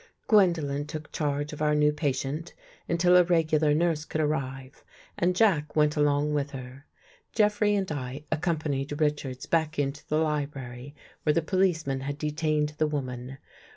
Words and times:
Gwendolen 0.27 0.87
took 0.87 1.11
charge 1.11 1.53
of 1.53 1.61
our 1.61 1.75
new 1.75 1.93
patient 1.93 2.55
until 2.89 3.15
a 3.15 3.23
regular 3.23 3.75
nurse 3.75 4.03
could 4.03 4.19
arrive 4.19 4.83
and 5.15 5.35
Jack 5.35 5.75
went 5.75 5.95
along 5.95 6.33
with 6.33 6.49
her. 6.49 6.87
Jeffrey 7.33 7.75
and 7.75 7.91
I 7.91 8.23
accompanied 8.31 8.99
Richards 8.99 9.45
back 9.45 9.77
into 9.77 10.03
the 10.07 10.17
library, 10.17 10.95
where 11.21 11.33
the 11.33 11.43
policeman 11.43 11.99
had 11.99 12.17
detained 12.17 12.73
the 12.79 12.87
woman. 12.87 13.37